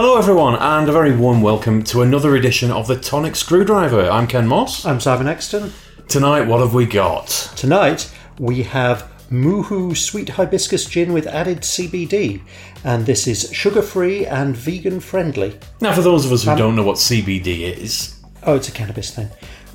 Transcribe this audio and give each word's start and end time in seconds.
Hello, 0.00 0.16
everyone, 0.16 0.54
and 0.54 0.88
a 0.88 0.92
very 0.92 1.10
warm 1.10 1.42
welcome 1.42 1.82
to 1.82 2.02
another 2.02 2.36
edition 2.36 2.70
of 2.70 2.86
the 2.86 2.94
Tonic 2.94 3.34
Screwdriver. 3.34 4.08
I'm 4.08 4.28
Ken 4.28 4.46
Moss. 4.46 4.86
I'm 4.86 5.00
Simon 5.00 5.26
Exton. 5.26 5.72
Tonight, 6.06 6.42
what 6.42 6.60
have 6.60 6.72
we 6.72 6.86
got? 6.86 7.26
Tonight 7.56 8.08
we 8.38 8.62
have 8.62 9.10
Moohoo 9.28 9.96
Sweet 9.96 10.28
Hibiscus 10.28 10.86
Gin 10.86 11.12
with 11.12 11.26
added 11.26 11.62
CBD, 11.62 12.42
and 12.84 13.06
this 13.06 13.26
is 13.26 13.52
sugar 13.52 13.82
free 13.82 14.24
and 14.24 14.56
vegan 14.56 15.00
friendly. 15.00 15.58
Now, 15.80 15.92
for 15.92 16.02
those 16.02 16.24
of 16.24 16.30
us 16.30 16.44
who 16.44 16.52
um, 16.52 16.58
don't 16.58 16.76
know 16.76 16.84
what 16.84 16.98
CBD 16.98 17.76
is, 17.76 18.18
Oh, 18.44 18.54
it's 18.54 18.68
a 18.68 18.72
cannabis 18.72 19.12
thing. 19.12 19.28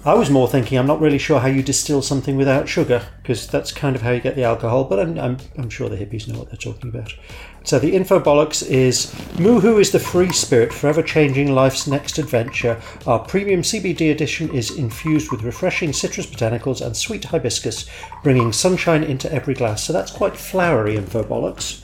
I 0.05 0.15
was 0.15 0.29
more 0.29 0.49
thinking 0.49 0.77
I'm 0.77 0.88
not 0.88 0.99
really 0.99 1.17
sure 1.17 1.39
how 1.39 1.47
you 1.47 1.63
distill 1.63 2.01
something 2.01 2.35
without 2.35 2.67
sugar, 2.67 3.05
because 3.21 3.47
that's 3.47 3.71
kind 3.71 3.95
of 3.95 4.02
how 4.02 4.11
you 4.11 4.20
get 4.20 4.35
the 4.35 4.44
alcohol, 4.44 4.84
but 4.84 4.99
I'm, 4.99 5.17
I'm, 5.17 5.38
I'm 5.57 5.70
sure 5.70 5.88
the 5.88 5.95
hippies 5.95 6.27
know 6.27 6.38
what 6.38 6.49
they're 6.49 6.57
talking 6.57 6.89
about. 6.89 7.13
So 7.63 7.80
the 7.80 7.95
info 7.95 8.20
bollocks 8.20 8.67
is 8.67 9.13
Moohoo 9.39 9.77
is 9.77 9.94
the 9.94 9.99
free 9.99 10.34
spirit 10.34 10.73
forever 10.73 11.02
changing 11.02 11.55
life's 11.55 11.88
next 11.88 12.17
adventure. 12.17 12.81
Our 13.08 13.20
premium 13.20 13.61
CBD 13.61 14.11
edition 14.11 14.53
is 14.53 14.77
infused 14.77 15.31
with 15.31 15.44
refreshing 15.44 15.94
citrus 15.94 16.25
botanicals 16.25 16.85
and 16.85 16.97
sweet 16.97 17.23
hibiscus, 17.23 17.89
bringing 18.23 18.52
sunshine 18.52 19.05
into 19.05 19.31
every 19.31 19.53
glass. 19.53 19.85
So 19.85 19.94
that's 19.94 20.11
quite 20.11 20.35
flowery 20.35 20.97
info 20.97 21.23
bollocks. 21.23 21.81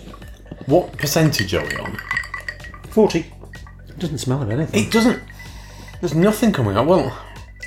what 0.66 0.92
percentage 0.98 1.54
are 1.54 1.66
we 1.66 1.78
on? 1.78 1.98
40. 2.90 3.20
It 3.20 4.00
doesn't 4.00 4.18
smell 4.18 4.42
of 4.42 4.50
anything. 4.50 4.88
It 4.88 4.92
doesn't. 4.92 5.24
There's 6.02 6.16
nothing 6.16 6.52
coming 6.52 6.76
out. 6.76 6.88
Well, 6.88 7.18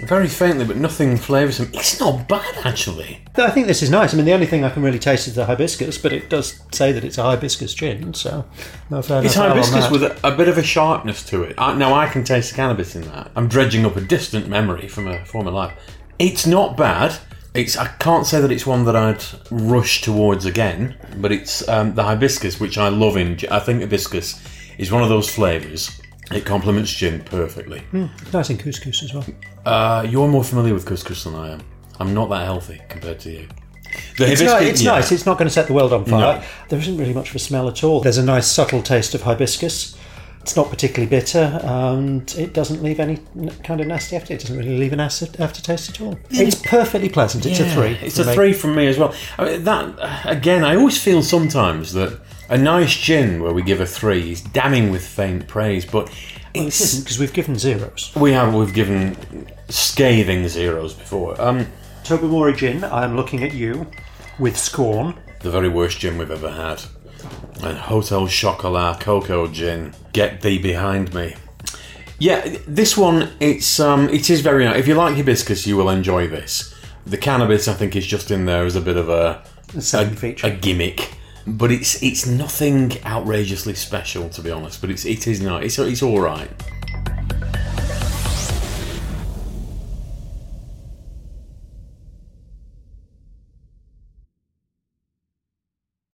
very 0.01 0.29
faintly, 0.29 0.65
but 0.65 0.77
nothing 0.77 1.17
flavoursome. 1.17 1.73
It's 1.75 2.01
not 2.01 2.29
bad, 2.29 2.55
actually. 2.65 3.21
I 3.37 3.51
think 3.51 3.67
this 3.67 3.83
is 3.83 3.91
nice. 3.91 4.13
I 4.13 4.17
mean, 4.17 4.27
the 4.27 4.33
only 4.33 4.47
thing 4.47 4.65
I 4.65 4.71
can 4.71 4.83
really 4.83 4.99
taste 4.99 5.29
is 5.29 5.35
the 5.35 5.45
hibiscus, 5.45 5.99
but 5.99 6.13
it 6.13 6.31
does 6.31 6.63
say 6.73 6.93
that 6.93 7.05
it's 7.05 7.19
a 7.19 7.23
hibiscus 7.23 7.75
gin, 7.75 8.15
so 8.15 8.45
no 8.91 9.03
fair 9.03 9.25
It's 9.25 9.35
hibiscus 9.35 9.91
with 9.91 10.03
a, 10.03 10.19
a 10.27 10.35
bit 10.35 10.49
of 10.49 10.59
a 10.59 10.63
sharpness 10.63 11.23
to 11.27 11.43
it. 11.43 11.55
I, 11.59 11.75
now, 11.75 11.95
I 11.95 12.09
can 12.09 12.25
taste 12.25 12.51
the 12.51 12.57
cannabis 12.57 12.97
in 12.97 13.03
that. 13.03 13.31
I'm 13.37 13.49
dredging 13.49 13.85
up 13.85 13.97
a 13.97 14.01
distant 14.01 14.49
memory 14.49 14.89
from 14.89 15.09
a 15.09 15.25
former 15.25 15.51
life. 15.51 15.75
It's 16.19 16.47
not 16.47 16.77
bad. 16.77 17.19
It's 17.55 17.77
I 17.77 17.89
can't 17.89 18.27
say 18.27 18.41
that 18.41 18.51
it's 18.51 18.67
one 18.67 18.87
that 18.87 18.97
I'd 18.97 19.23
rush 19.51 20.01
towards 20.01 20.47
again, 20.47 20.97
but 21.19 21.33
it's 21.33 21.69
um, 21.69 21.95
the 21.95 22.03
hibiscus, 22.03 22.59
which 22.59 22.79
I 22.79 22.89
love 22.89 23.19
in. 23.19 23.39
I 23.51 23.59
think 23.59 23.81
hibiscus 23.81 24.43
is 24.79 24.91
one 24.91 25.03
of 25.03 25.11
those 25.11 25.29
flavours. 25.29 26.01
It 26.35 26.45
complements 26.45 26.91
gin 26.93 27.21
perfectly. 27.25 27.83
nice 28.33 28.51
in 28.51 28.59
couscous 28.59 29.03
as 29.03 29.13
well. 29.15 29.25
Uh, 29.65 30.07
you're 30.09 30.29
more 30.29 30.45
familiar 30.45 30.75
with 30.75 30.85
couscous 30.87 31.25
than 31.25 31.35
I 31.35 31.53
am. 31.53 31.61
I'm 32.01 32.15
not 32.15 32.29
that 32.31 32.45
healthy 32.45 32.81
compared 32.89 33.21
to 33.21 33.31
you. 33.31 33.49
The 34.17 34.31
It's, 34.33 34.41
hibiscus- 34.41 34.61
ni- 34.61 34.67
it's 34.69 34.83
yeah. 34.83 34.93
nice. 34.93 35.13
It's 35.13 35.27
not 35.27 35.37
going 35.39 35.47
to 35.49 35.53
set 35.53 35.67
the 35.67 35.75
world 35.75 35.93
on 35.93 36.05
fire. 36.05 36.39
No. 36.41 36.45
There 36.71 36.79
isn't 36.79 36.97
really 36.97 37.13
much 37.13 37.31
of 37.31 37.37
a 37.37 37.39
smell 37.39 37.69
at 37.69 37.85
all. 37.85 38.01
There's 38.01 38.19
a 38.19 38.25
nice 38.25 38.47
subtle 38.51 38.83
taste 38.83 39.15
of 39.15 39.23
hibiscus. 39.23 39.97
It's 40.41 40.57
not 40.57 40.71
particularly 40.71 41.09
bitter, 41.09 41.61
and 41.63 42.29
it 42.37 42.53
doesn't 42.53 42.83
leave 42.83 42.99
any 42.99 43.21
kind 43.63 43.81
of 43.81 43.87
nasty 43.87 44.17
after. 44.17 44.35
It 44.35 44.41
doesn't 44.41 44.57
really 44.59 44.77
leave 44.77 44.93
an 44.93 44.99
acid 44.99 45.39
aftertaste 45.39 45.91
at 45.91 46.01
all. 46.01 46.19
It's 46.31 46.57
perfectly 46.57 47.09
pleasant. 47.11 47.47
It's 47.47 47.61
a 47.61 47.69
three. 47.71 47.97
It's 48.03 48.19
a 48.19 48.25
me. 48.25 48.35
three 48.35 48.53
from 48.53 48.75
me 48.75 48.89
as 48.89 48.99
well. 48.99 49.15
I 49.39 49.45
mean, 49.45 49.63
that 49.65 50.27
again, 50.27 50.65
I 50.65 50.75
always 50.75 51.01
feel 51.01 51.23
sometimes 51.23 51.93
that 51.93 52.19
a 52.53 52.59
nice 52.59 52.95
gin 52.95 53.43
where 53.43 53.55
we 53.55 53.63
give 53.63 53.81
a 53.81 53.87
three 53.87 54.33
is 54.33 54.43
damning 54.43 54.91
with 54.91 55.05
faint 55.05 55.49
praise, 55.49 55.87
but 55.87 56.13
it's, 56.53 56.99
because 56.99 57.19
we've 57.19 57.33
given 57.33 57.59
zeros. 57.59 58.15
we 58.15 58.33
have 58.33 58.55
we've 58.55 58.75
given 58.75 59.17
scathing 59.71 60.47
zeros 60.49 60.93
before. 60.93 61.41
Um, 61.41 61.67
Tobermory 62.05 62.55
gin. 62.55 62.85
I 62.85 63.05
am 63.05 63.17
looking 63.17 63.43
at 63.43 63.55
you 63.55 63.87
with 64.39 64.59
scorn. 64.59 65.15
the 65.41 65.51
very 65.51 65.71
worst 65.71 65.99
gin 65.99 66.19
we've 66.19 66.31
ever 66.31 66.51
had, 66.51 66.83
and 67.63 67.79
Hotel 67.79 68.27
Chocolat 68.27 69.01
Cocoa 69.01 69.49
Gin. 69.49 69.95
Get 70.13 70.43
thee 70.43 70.59
behind 70.59 71.15
me. 71.15 71.35
Yeah, 72.19 72.59
this 72.69 72.99
one 72.99 73.31
it's 73.41 73.81
um 73.81 74.11
it 74.11 74.29
is 74.29 74.43
very 74.43 74.67
nice. 74.67 74.79
If 74.79 74.87
you 74.87 74.95
like 74.95 75.17
hibiscus, 75.17 75.67
you 75.67 75.79
will 75.79 75.89
enjoy 75.89 76.29
this. 76.29 76.75
The 77.07 77.17
cannabis, 77.17 77.67
I 77.67 77.73
think, 77.73 77.97
is 77.97 78.07
just 78.07 78.31
in 78.31 78.45
there 78.45 78.67
as 78.67 78.77
a 78.77 78.81
bit 78.83 78.99
of 78.99 79.09
a 79.09 79.43
feature. 80.17 80.47
a 80.47 80.51
gimmick, 80.51 81.15
but 81.47 81.73
it's 81.73 82.03
it's 82.03 82.27
nothing 82.27 82.93
outrageously 83.05 83.75
special 83.75 84.29
to 84.31 84.43
be 84.43 84.51
honest. 84.51 84.81
But 84.81 84.91
it's 84.91 85.05
it 85.05 85.27
is 85.27 85.41
not. 85.41 85.65
It's 85.65 85.79
it's 85.79 86.03
all 86.03 86.21
right. 86.21 86.51